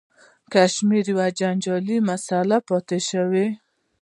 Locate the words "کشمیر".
0.53-1.05